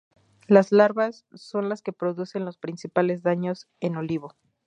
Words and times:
Las 0.47 0.71
larvas 0.71 1.25
son 1.35 1.69
las 1.69 1.83
que 1.83 1.93
producen 1.93 2.43
los 2.43 2.57
principales 2.57 3.21
daños 3.21 3.67
en 3.81 3.97
olivo. 3.97 4.33